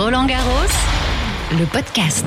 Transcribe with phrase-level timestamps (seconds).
[0.00, 0.50] Roland Garros,
[1.58, 2.24] le podcast.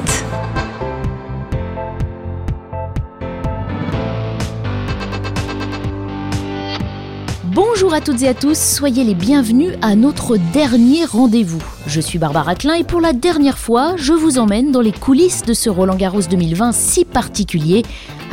[7.46, 11.64] Bonjour à toutes et à tous, soyez les bienvenus à notre dernier rendez-vous.
[11.88, 15.44] Je suis Barbara Klein et pour la dernière fois, je vous emmène dans les coulisses
[15.44, 17.84] de ce Roland Garros 2020 si particulier.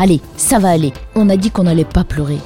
[0.00, 2.38] Allez, ça va aller, on a dit qu'on n'allait pas pleurer.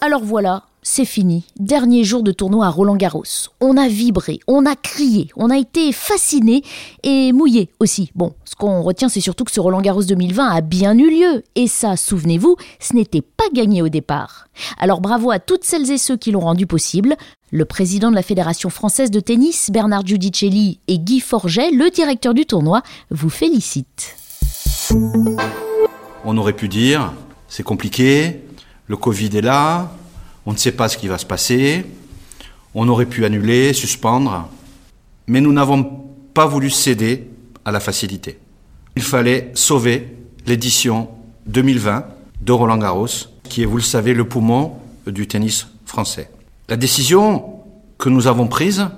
[0.00, 1.44] Alors voilà, c'est fini.
[1.58, 3.22] Dernier jour de tournoi à Roland Garros.
[3.60, 6.62] On a vibré, on a crié, on a été fasciné
[7.02, 8.10] et mouillé aussi.
[8.14, 11.44] Bon, ce qu'on retient, c'est surtout que ce Roland Garros 2020 a bien eu lieu.
[11.56, 14.48] Et ça, souvenez-vous, ce n'était pas gagné au départ.
[14.78, 17.16] Alors bravo à toutes celles et ceux qui l'ont rendu possible.
[17.50, 22.32] Le président de la Fédération française de tennis, Bernard Giudicelli, et Guy Forget, le directeur
[22.32, 24.16] du tournoi, vous félicitent.
[26.24, 27.12] On aurait pu dire,
[27.46, 28.42] c'est compliqué,
[28.86, 29.92] le Covid est là,
[30.48, 31.84] on ne sait pas ce qui va se passer,
[32.74, 34.48] on aurait pu annuler, suspendre,
[35.26, 35.84] mais nous n'avons
[36.32, 37.28] pas voulu céder
[37.66, 38.38] à la facilité.
[38.96, 41.10] Il fallait sauver l'édition
[41.48, 42.06] 2020
[42.40, 44.72] de Roland Garros, qui est, vous le savez, le poumon
[45.06, 46.30] du tennis français.
[46.70, 47.60] La décision
[47.98, 48.88] que nous avons prise,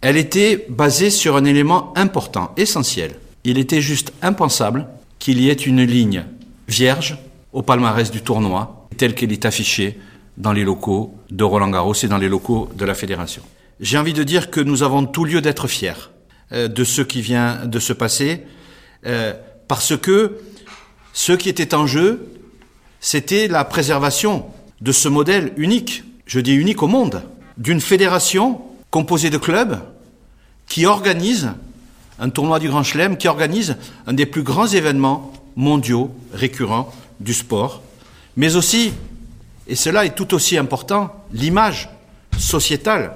[0.00, 3.16] elle était basée sur un élément important, essentiel.
[3.44, 4.86] Il était juste impensable
[5.18, 6.24] qu'il y ait une ligne
[6.66, 7.18] vierge
[7.52, 9.98] au palmarès du tournoi, telle qu'elle est affichée
[10.38, 13.42] dans les locaux de Roland Garros et dans les locaux de la fédération.
[13.80, 16.10] J'ai envie de dire que nous avons tout lieu d'être fiers
[16.52, 18.44] euh, de ce qui vient de se passer,
[19.06, 19.34] euh,
[19.66, 20.38] parce que
[21.12, 22.28] ce qui était en jeu,
[23.00, 24.46] c'était la préservation
[24.80, 27.22] de ce modèle unique, je dis unique au monde,
[27.56, 29.80] d'une fédération composée de clubs
[30.68, 31.50] qui organise
[32.20, 37.34] un tournoi du Grand Chelem, qui organise un des plus grands événements mondiaux récurrents du
[37.34, 37.82] sport,
[38.36, 38.92] mais aussi
[39.68, 41.90] et cela est tout aussi important, l'image
[42.38, 43.12] sociétale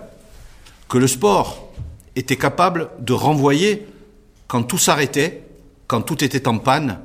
[0.89, 1.72] que le sport
[2.14, 3.86] était capable de renvoyer
[4.48, 5.44] quand tout s'arrêtait,
[5.86, 6.98] quand tout était en panne,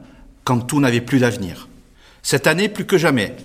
[0.44, 1.70] quand tout n'avait plus d'avenir.
[2.22, 3.38] Cette année, plus que jamais,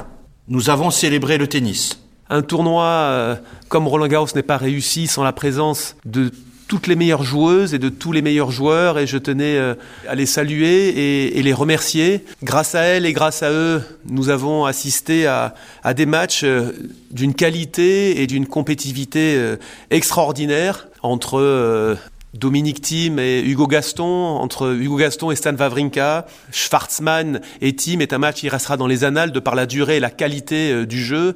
[0.49, 2.01] nous avons célébré le tennis.
[2.29, 3.37] Un tournoi euh,
[3.69, 6.33] comme Roland Garros n'est pas réussi sans la présence de
[6.73, 9.75] toutes les meilleures joueuses et de tous les meilleurs joueurs et je tenais euh,
[10.09, 12.25] à les saluer et, les remercier.
[12.43, 15.53] Grâce à elles et grâce à eux, nous avons assisté à,
[15.95, 16.73] des matchs euh,
[17.11, 19.57] d'une qualité et d'une compétitivité euh,
[19.91, 21.99] extraordinaire entre
[22.33, 28.15] Dominique Thiem et Hugo Gaston, entre Hugo Gaston et Stan Wawrinka, Schwarzmann et Thiem est
[28.15, 31.05] un match qui restera dans les annales de par la durée et la qualité du
[31.05, 31.35] jeu.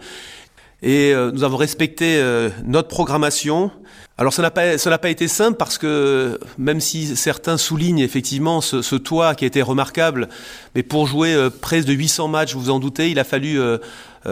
[0.83, 2.23] Et nous avons respecté
[2.65, 3.71] notre programmation.
[4.19, 8.97] Alors ça n'a pas, pas été simple parce que même si certains soulignent effectivement ce,
[8.97, 10.31] toit qui a été remarquable,
[10.75, 13.61] mais pour jouer euh, près de 800 matchs, vous vous en doutez, il a fallu
[13.61, 13.79] euh, euh,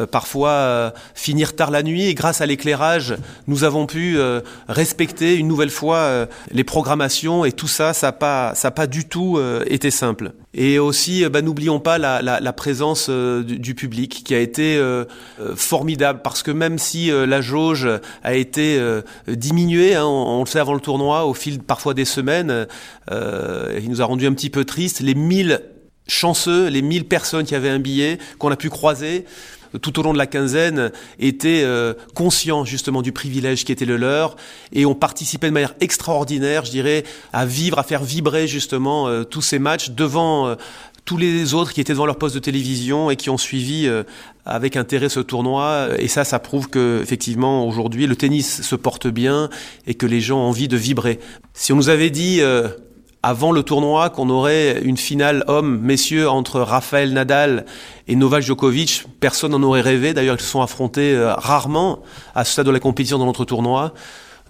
[0.07, 3.17] parfois euh, finir tard la nuit et grâce à l'éclairage,
[3.47, 8.71] nous avons pu euh, respecter une nouvelle fois les programmations et tout ça, ça n'a
[8.71, 10.33] pas, du tout été simple.
[10.53, 14.81] Et aussi, bah, n'oublions pas la, présence du, public qui a été
[15.57, 17.89] formidable parce que même si la jauge
[18.23, 18.81] a été
[19.29, 22.67] diminuée, hein, on, on, le sait avant le tournoi, au fil parfois des semaines,
[23.11, 25.01] il nous a rendu un petit peu triste.
[25.01, 25.61] Les 1000
[26.07, 29.25] chanceux, les 1000 personnes qui avaient un billet, qu'on a pu croiser,
[29.81, 33.97] tout au long de la quinzaine, étaient euh, conscients justement du privilège qui était le
[33.97, 34.37] leur
[34.73, 39.25] et ont participé de manière extraordinaire, je dirais, à vivre, à faire vibrer justement euh,
[39.25, 40.55] tous ces matchs devant euh,
[41.05, 43.87] tous les autres qui étaient devant leur poste de télévision et qui ont suivi
[44.47, 45.89] avec intérêt ce tournoi.
[45.99, 49.51] Et ça, ça prouve que effectivement aujourd'hui le tennis se porte bien
[49.87, 51.21] et que les gens ont envie de vibrer.
[51.53, 52.41] Si on nous avait dit
[53.25, 57.65] avant le tournoi qu'on aurait une finale homme-messieurs entre Rafael Nadal
[58.07, 59.05] et Novak Djokovic.
[59.19, 60.13] Personne n'en aurait rêvé.
[60.13, 62.01] D'ailleurs, ils se sont affrontés euh, rarement
[62.35, 63.95] à ce stade de la compétition dans notre tournoi.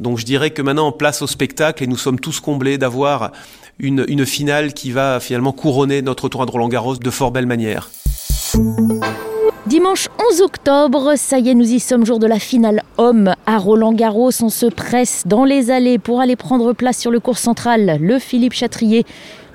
[0.01, 3.31] Donc je dirais que maintenant, on place au spectacle et nous sommes tous comblés d'avoir
[3.79, 7.47] une, une finale qui va finalement couronner notre tournoi de Roland Garros de fort belle
[7.47, 7.91] manière.
[9.75, 13.59] Dimanche 11 octobre, ça y est, nous y sommes, jour de la finale homme à
[13.59, 14.31] Roland Garros.
[14.41, 18.21] On se presse dans les allées pour aller prendre place sur le cours central, le
[18.21, 19.05] Philippe Chatrier,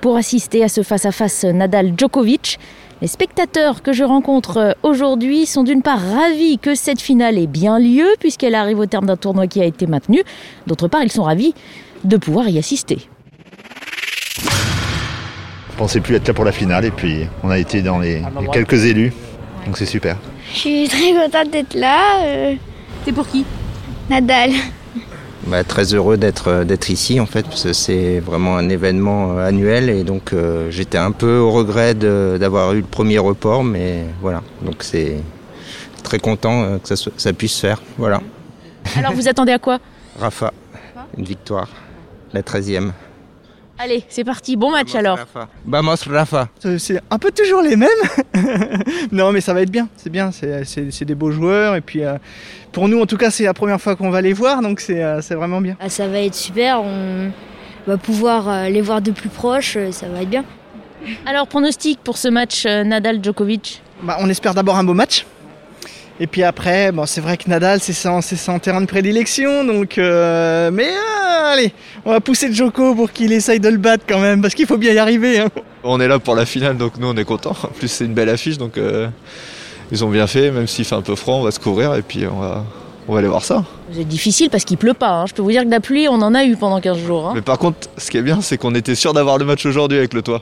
[0.01, 2.59] pour assister à ce face-à-face Nadal-Djokovic.
[3.01, 7.79] Les spectateurs que je rencontre aujourd'hui sont d'une part ravis que cette finale ait bien
[7.79, 10.21] lieu, puisqu'elle arrive au terme d'un tournoi qui a été maintenu.
[10.67, 11.53] D'autre part, ils sont ravis
[12.03, 12.97] de pouvoir y assister.
[15.71, 18.15] Je pensais plus être là pour la finale et puis on a été dans les,
[18.41, 19.13] les quelques élus.
[19.65, 20.17] Donc c'est super.
[20.53, 22.21] Je suis très contente d'être là.
[22.23, 22.56] Euh,
[23.06, 23.45] C'est pour qui?
[24.09, 24.51] Nadal.
[25.47, 29.47] Bah, très heureux d'être d'être ici en fait parce que c'est vraiment un événement euh,
[29.47, 34.03] annuel et donc euh, j'étais un peu au regret d'avoir eu le premier report mais
[34.21, 35.17] voilà donc c'est
[36.03, 38.21] très content que ça, ça, puisse se faire voilà.
[38.97, 39.79] Alors vous attendez à quoi?
[40.19, 40.51] Rafa.
[41.17, 41.69] une victoire,
[42.33, 42.91] la 13e.
[43.81, 45.17] Allez, c'est parti, bon match alors.
[45.65, 46.49] Vamos Rafa.
[46.77, 47.87] C'est un peu toujours les mêmes.
[49.13, 49.87] non, mais ça va être bien.
[49.95, 50.31] C'est bien.
[50.33, 51.75] C'est- des beaux joueurs.
[51.77, 52.17] Et puis, euh,
[52.73, 54.61] pour nous, en tout cas, c'est la première fois qu'on va les voir.
[54.61, 55.77] Donc, c'est euh, c'est vraiment bien.
[55.79, 57.31] Ah, ça va être super, on
[57.87, 60.43] va pouvoir euh, les voir de plus proche, euh, ça va être bien.
[61.25, 63.81] Alors, pronostic pour ce match euh, Nadal-Djokovic?
[64.03, 65.25] Bah, on espère d'abord un beau match.
[66.21, 69.63] Et puis après, bon, c'est vrai que Nadal, c'est son, terrain de prédilection.
[69.63, 71.71] Donc, euh, mais euh, allez,
[72.06, 74.42] on va pousser Joko pour qu'il essaye de le battre quand même.
[74.42, 75.39] Parce qu'il faut bien y arriver.
[75.39, 75.48] hein.
[75.83, 77.56] On est là pour la finale, donc nous on est contents.
[77.63, 79.07] En plus c'est une belle affiche, donc euh,
[79.94, 82.01] ils ont bien fait, même s'il fait un peu froid, on va se couvrir et
[82.01, 82.66] puis on va,
[83.07, 83.63] on va aller voir ça.
[83.94, 85.21] C'est difficile parce qu'il pleut pas.
[85.21, 85.25] hein.
[85.25, 87.30] Je peux vous dire que de la pluie, on en a eu pendant 15 jours.
[87.30, 87.31] hein.
[87.33, 89.98] Mais par contre, ce qui est bien, c'est qu'on était sûr d'avoir le match aujourd'hui
[89.98, 90.42] avec le toit.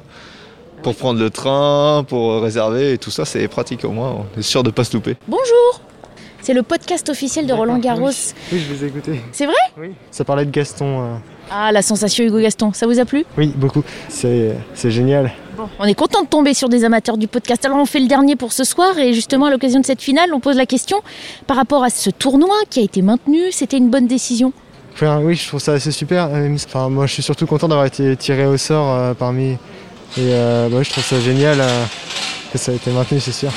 [0.84, 4.44] Pour prendre le train, pour réserver et tout ça, c'est pratique au moins, on est
[4.44, 5.18] sûr de pas se louper.
[5.28, 5.82] Bonjour
[6.42, 8.10] C'est le podcast officiel de Roland Garros.
[8.52, 9.22] Oui, je vous ai écouté.
[9.32, 9.56] C'est vrai?
[9.78, 9.92] Oui.
[10.12, 11.02] Ça parlait de Gaston.
[11.02, 11.16] euh,
[11.52, 13.26] Ah, la sensation Hugo Gaston, ça vous a plu?
[13.38, 13.84] Oui, beaucoup.
[14.08, 15.32] C'est c'est génial.
[15.80, 17.66] On est content de tomber sur des amateurs du podcast.
[17.66, 20.30] Alors on fait le dernier pour ce soir et justement à l'occasion de cette finale,
[20.34, 21.02] on pose la question
[21.48, 24.54] par rapport à ce tournoi qui a été maintenu, c'était une bonne décision?
[24.94, 26.30] Enfin, oui, je trouve ça assez super.
[26.34, 29.58] Euh, Enfin, moi, je suis surtout content d'avoir été tiré au sort euh, parmi.
[30.15, 31.83] Et euh, bah, je trouve ça génial euh,
[32.51, 33.51] que ça a été maintenu, c'est sûr.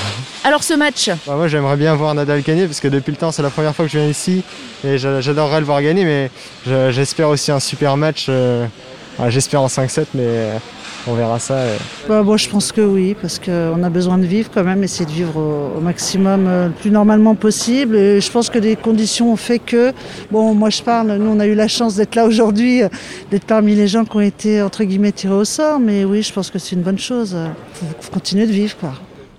[0.44, 3.32] Alors ce match, Bah, moi, j'aimerais bien voir Nadal gagner parce que depuis le temps,
[3.32, 4.42] c'est la première fois que je viens ici
[4.84, 6.04] et j'a- j'adorerais le voir gagner.
[6.04, 6.30] Mais
[6.66, 8.26] je- j'espère aussi un super match.
[8.28, 8.66] euh,
[9.28, 10.56] j'espère en 5-7, mais euh,
[11.06, 11.54] on verra ça.
[11.54, 11.76] euh.
[12.08, 15.04] Bah, moi, je pense que oui, parce qu'on a besoin de vivre quand même, essayer
[15.04, 17.96] de vivre au, au maximum, euh, le plus normalement possible.
[17.96, 19.92] Et je pense que les conditions ont fait que,
[20.30, 22.88] bon, moi je parle, nous on a eu la chance d'être là aujourd'hui, euh,
[23.30, 25.78] d'être parmi les gens qui ont été, entre guillemets, tirés au sort.
[25.80, 27.36] Mais oui, je pense que c'est une bonne chose.
[27.74, 28.92] Faut, faut continuer de vivre, quoi.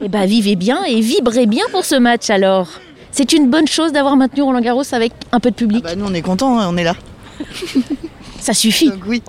[0.04, 2.68] eh ben vivez bien et vibrez bien pour ce match alors.
[3.13, 5.83] C'est une bonne chose d'avoir maintenu Roland Garros avec un peu de public.
[5.83, 6.95] Bah, nous on est contents, on est là.
[8.41, 8.89] Ça suffit.
[8.89, 9.23] Donc oui.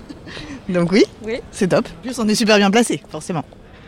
[0.70, 1.04] Donc oui,
[1.50, 1.86] c'est top.
[1.86, 3.44] En plus, on est super bien placé, forcément.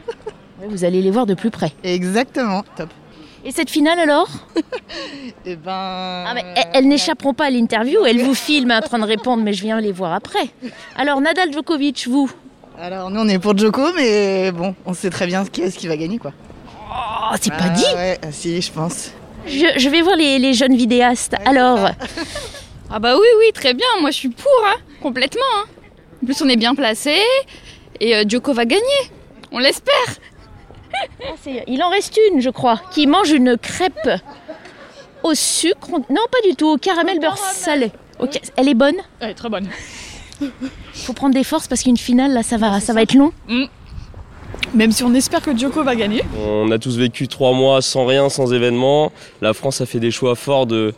[0.69, 1.73] Vous allez les voir de plus près.
[1.83, 2.91] Exactement, top.
[3.45, 4.29] Et cette finale alors?
[5.47, 5.71] Et ben.
[5.73, 9.43] Ah, mais elles, elles n'échapperont pas à l'interview, elles vous filment en train de répondre,
[9.43, 10.51] mais je viens les voir après.
[10.97, 12.31] Alors Nadal Djokovic, vous?
[12.79, 15.87] Alors nous on est pour Joko, mais bon, on sait très bien qui est-ce qui
[15.89, 16.33] va gagner quoi.
[16.91, 19.13] Oh, c'est pas Ah dit Ouais, ah, si, je pense.
[19.47, 21.35] je, je vais voir les, les jeunes vidéastes.
[21.47, 21.89] Alors,
[22.91, 25.43] Ah bah oui, oui, très bien, moi je suis pour, hein, complètement.
[25.57, 25.65] hein.
[26.23, 27.17] En plus on est bien placé
[28.01, 28.83] et euh, Djoko va gagner,
[29.53, 29.93] on l'espère.
[30.95, 31.35] Ah,
[31.67, 34.09] il en reste une, je crois, qui mange une crêpe
[35.23, 35.89] au sucre.
[35.91, 37.91] Non, pas du tout, au caramel beurre salé.
[38.19, 38.97] Ok, Elle est bonne?
[39.21, 39.69] Elle est très bonne.
[40.95, 43.33] Faut prendre des forces parce qu'une finale, là, ça va, ça va être long.
[44.75, 46.23] Même si on espère que Djoko va gagner.
[46.39, 49.13] On a tous vécu trois mois sans rien, sans événement.
[49.43, 50.95] La France a fait des choix forts de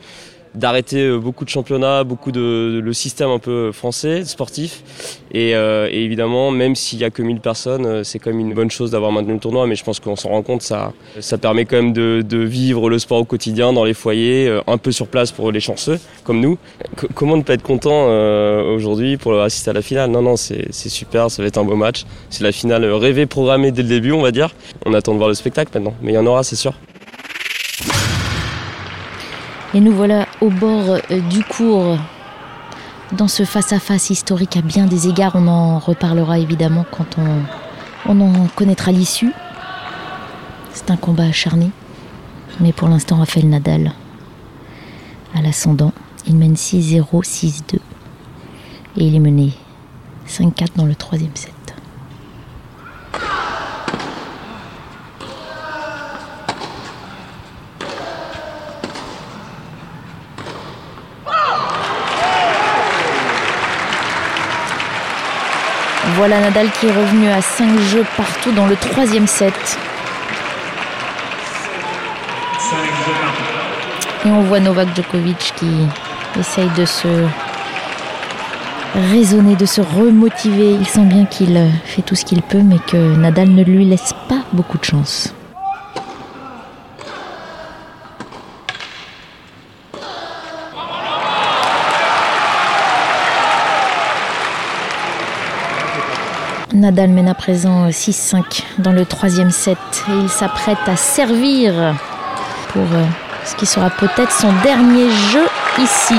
[0.59, 2.41] d'arrêter euh, beaucoup de championnats, beaucoup de,
[2.75, 4.83] de- le système un peu français sportif.
[5.33, 8.55] Et, euh, évidemment, même s'il y a que 1000 personnes, euh, c'est quand même une
[8.55, 9.67] bonne chose d'avoir maintenu le tournoi.
[9.67, 12.91] Mais je pense qu'on s'en rend compte, ça, ça permet quand même de, de vivre
[12.91, 15.99] le sport au quotidien dans les foyers, euh, un peu sur place pour les chanceux
[16.25, 16.59] comme nous.
[16.97, 20.11] Co- comment ne pas être content euh, aujourd'hui pour assister à la finale?
[20.11, 22.05] Non, non, c'est super, ça va être un beau match.
[22.31, 24.51] C'est la finale rêvée, programmée dès le début, on va dire.
[24.87, 26.73] On attend de voir le spectacle maintenant, mais il y en aura, c'est sûr.
[29.75, 31.99] Et nous voilà au bord euh, du cours.
[33.13, 37.43] Dans ce face-à-face historique à bien des égards, on en reparlera évidemment quand on,
[38.07, 39.33] on en connaîtra l'issue.
[40.73, 41.71] C'est un combat acharné.
[42.61, 43.93] Mais pour l'instant, Raphaël Nadal
[45.35, 45.93] à l'ascendant.
[46.27, 47.79] Il mène 6-0, 6-2.
[48.97, 49.53] Et il est mené
[50.29, 51.58] 5-4 dans le troisième set.
[66.19, 69.55] Voilà Nadal qui est revenu à 5 jeux partout dans le troisième set.
[74.27, 75.71] Et on voit Novak Djokovic qui
[76.41, 77.07] essaye de se
[79.13, 80.73] raisonner, de se remotiver.
[80.73, 84.13] Il sent bien qu'il fait tout ce qu'il peut, mais que Nadal ne lui laisse
[84.29, 85.33] pas beaucoup de chance.
[96.79, 101.95] Nadal mène à présent 6-5 dans le troisième set et il s'apprête à servir
[102.73, 103.05] pour euh,
[103.45, 106.15] ce qui sera peut-être son dernier jeu ici.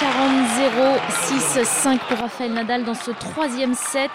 [0.00, 4.10] 40-0, 6-5 pour Rafael Nadal dans ce troisième set.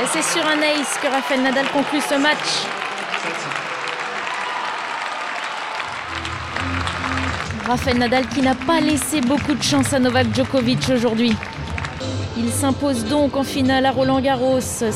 [0.00, 2.77] Et c'est sur un ace que Rafael Nadal conclut ce match.
[7.68, 11.36] Rafael Nadal qui n'a pas laissé beaucoup de chance à Novak Djokovic aujourd'hui.
[12.38, 14.88] Il s'impose donc en finale à Roland Garros 6-0,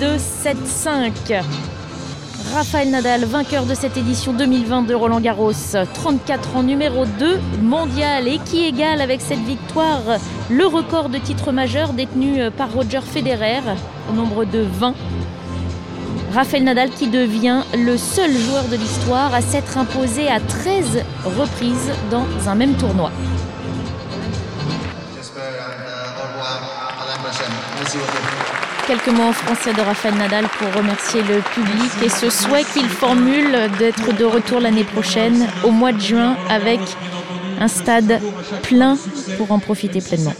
[0.00, 0.16] 6-2,
[1.26, 1.42] 7-5.
[2.54, 5.50] Rafael Nadal, vainqueur de cette édition 2020 de Roland Garros,
[5.94, 10.02] 34 ans, numéro 2 mondial et qui égale avec cette victoire
[10.48, 13.62] le record de titres majeurs détenu par Roger Federer
[14.08, 14.94] au nombre de 20.
[16.34, 21.92] Rafael Nadal qui devient le seul joueur de l'histoire à s'être imposé à 13 reprises
[22.10, 23.12] dans un même tournoi.
[28.88, 32.88] Quelques mots en français de Rafael Nadal pour remercier le public et ce souhait qu'il
[32.88, 36.80] formule d'être de retour l'année prochaine, au mois de juin, avec
[37.60, 38.20] un stade
[38.62, 38.98] plein
[39.38, 40.34] pour en profiter pleinement.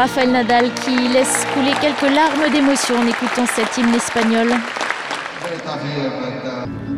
[0.00, 4.48] Rafael Nadal qui laisse couler quelques larmes d'émotion en écoutant cet hymne espagnol.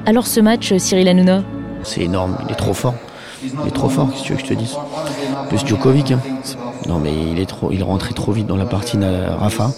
[0.06, 1.42] Alors ce match, Cyril Hanouna
[1.82, 2.94] C'est énorme, il est trop fort.
[3.42, 4.76] Il est trop fort, qu'est-ce que tu veux que je te dise?
[5.48, 6.12] Plus Djokovic.
[6.12, 6.20] Hein.
[6.86, 9.72] Non mais il est trop, il rentré trop vite dans la partie Rafa.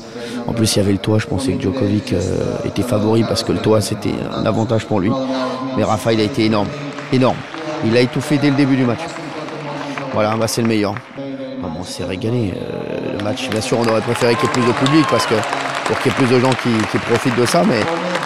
[0.46, 3.42] En plus il y avait le toit, je pensais que Djokovic euh, était favori parce
[3.42, 5.10] que le toit c'était un avantage pour lui.
[5.78, 6.68] Mais Rafa a été énorme,
[7.10, 7.38] énorme.
[7.86, 9.00] Il a étouffé dès le début du match.
[10.12, 10.94] Voilà, bah, c'est le meilleur.
[11.64, 12.52] Bah, on s'est régalé.
[12.54, 15.26] Euh, le match, bien sûr, on aurait préféré qu'il y ait plus de public parce
[15.26, 15.34] que
[15.86, 17.80] pour qu'il y ait plus de gens qui, profitent de ça, mais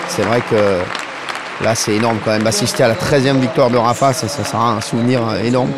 [0.08, 2.46] c'est vrai que là, c'est énorme quand même.
[2.46, 5.70] Assister à la 13e victoire de Rafa, ça, sera un souvenir énorme.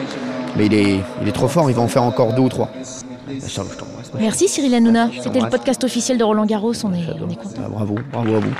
[0.57, 2.69] Mais il est, il est trop fort, il va en faire encore deux ou trois.
[4.19, 5.09] Merci Cyril Hanouna.
[5.23, 7.69] C'était le podcast officiel de Roland Garros, on est, on est content.
[7.69, 8.50] bravo, bravo à vous.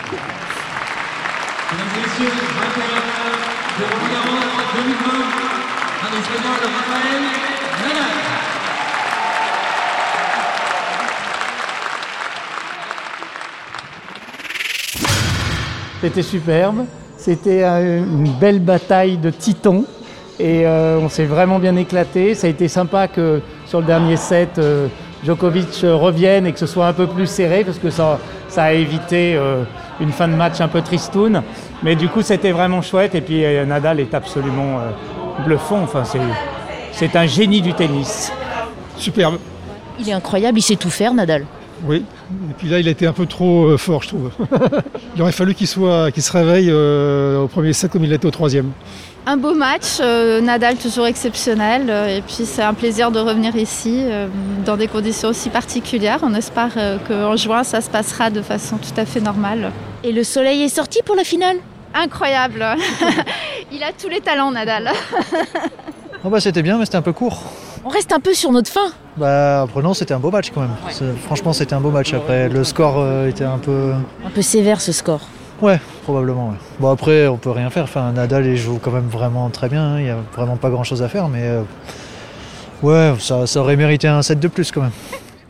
[16.01, 16.87] C'était superbe.
[17.19, 19.85] C'était une belle bataille de titans.
[20.39, 22.35] Et euh, on s'est vraiment bien éclaté.
[22.35, 24.87] Ça a été sympa que sur le dernier set, euh,
[25.23, 28.73] Djokovic revienne et que ce soit un peu plus serré parce que ça, ça a
[28.73, 29.65] évité euh,
[30.01, 31.43] une fin de match un peu tristoun.
[31.83, 33.15] Mais du coup, c'était vraiment chouette.
[33.15, 34.79] Et puis Nadal est absolument
[35.45, 35.83] bluffant.
[35.83, 36.05] Enfin,
[36.93, 38.33] c'est un génie du tennis.
[38.97, 39.37] Superbe.
[39.99, 41.45] Il est incroyable, il sait tout faire, Nadal.
[41.85, 42.05] Oui,
[42.51, 44.31] et puis là il a été un peu trop euh, fort je trouve.
[45.17, 48.27] il aurait fallu qu'il soit, qu'il se réveille euh, au premier set comme il l'était
[48.27, 48.73] au troisième.
[49.27, 54.05] Un beau match, euh, Nadal toujours exceptionnel et puis c'est un plaisir de revenir ici
[54.65, 56.21] dans des conditions aussi particulières.
[56.23, 56.75] On espère
[57.07, 59.73] qu'en juin ça se passera de façon tout à fait normale.
[60.05, 61.57] Et le soleil est sorti pour la finale?
[61.95, 62.65] Incroyable
[63.73, 64.91] Il a tous les talents Nadal
[66.25, 67.43] oh bah C'était bien mais c'était un peu court.
[67.85, 68.93] On reste un peu sur notre fin.
[69.17, 71.17] Bah, après, non, c'était un beau match quand même.
[71.25, 72.13] Franchement, c'était un beau match.
[72.13, 73.93] Après, le score euh, était un peu.
[74.25, 75.21] Un peu sévère ce score.
[75.63, 76.55] Ouais, probablement.
[76.79, 77.85] Bon, après, on peut rien faire.
[77.85, 79.83] Enfin, Nadal, il joue quand même vraiment très bien.
[79.83, 79.99] Hein.
[79.99, 81.29] Il n'y a vraiment pas grand chose à faire.
[81.29, 81.63] Mais euh,
[82.83, 84.93] ouais, ça, ça aurait mérité un set de plus quand même.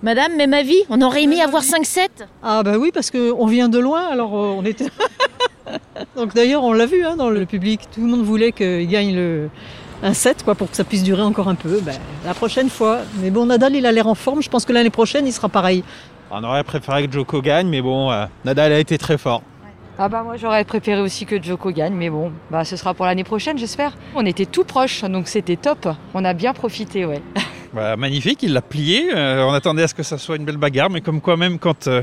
[0.03, 0.83] Madame, même avis?
[0.89, 2.09] On aurait aimé avoir 5-7
[2.43, 4.87] Ah bah oui, parce qu'on vient de loin, alors euh, on était...
[6.17, 9.15] Donc d'ailleurs, on l'a vu hein, dans le public, tout le monde voulait qu'il gagne
[9.15, 9.49] le,
[10.03, 11.81] un set quoi, pour que ça puisse durer encore un peu.
[11.81, 13.00] Ben, la prochaine fois.
[13.21, 14.43] Mais bon, Nadal, il a l'air en forme.
[14.43, 15.85] Je pense que l'année prochaine, il sera pareil.
[16.31, 19.43] On aurait préféré que Joko gagne, mais bon, euh, Nadal a été très fort.
[20.03, 23.05] Ah bah moi j'aurais préféré aussi que Joko gagne, mais bon, bah ce sera pour
[23.05, 23.99] l'année prochaine j'espère.
[24.15, 25.89] On était tout proche, donc c'était top.
[26.15, 27.21] On a bien profité, ouais.
[27.73, 29.11] Bah, magnifique, il l'a plié.
[29.15, 31.59] Euh, on attendait à ce que ça soit une belle bagarre, mais comme quoi même
[31.59, 32.03] quand euh,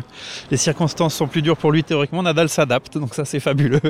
[0.50, 3.82] les circonstances sont plus dures pour lui théoriquement, Nadal s'adapte, donc ça c'est fabuleux.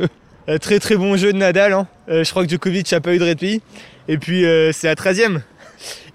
[0.62, 1.74] très très bon jeu de Nadal.
[1.74, 1.88] Hein.
[2.08, 3.62] je crois que Djokovic n'a pas eu de répit.
[4.08, 5.42] Et puis euh, c'est la 13e.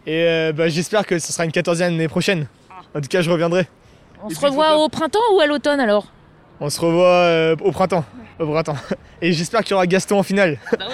[0.07, 2.47] Et euh, bah, j'espère que ce sera une 14e l'année prochaine.
[2.95, 3.67] En tout cas, je reviendrai.
[4.23, 6.07] On se revoit au printemps ou à l'automne alors?
[6.61, 8.05] On se revoit euh, au printemps.
[8.39, 8.77] Au printemps.
[9.23, 10.59] Et j'espère qu'il y aura Gaston en finale.
[10.79, 10.87] Bah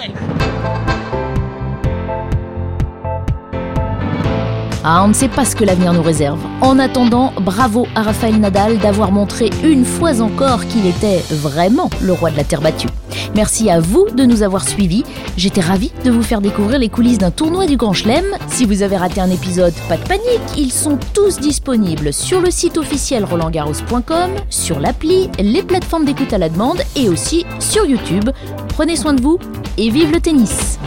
[4.83, 6.39] Ah, on ne sait pas ce que l'avenir nous réserve.
[6.61, 12.13] En attendant, bravo à Rafael Nadal d'avoir montré une fois encore qu'il était vraiment le
[12.13, 12.87] roi de la terre battue.
[13.35, 15.03] Merci à vous de nous avoir suivis.
[15.35, 18.25] J'étais ravie de vous faire découvrir les coulisses d'un tournoi du Grand Chelem.
[18.47, 22.49] Si vous avez raté un épisode, pas de panique, ils sont tous disponibles sur le
[22.49, 28.29] site officiel rolandgarros.com, sur l'appli, les plateformes d'écoute à la demande et aussi sur YouTube.
[28.69, 29.39] Prenez soin de vous
[29.77, 30.79] et vive le tennis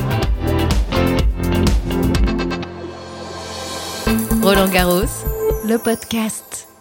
[4.43, 5.25] Roland Garros,
[5.65, 6.72] le podcast.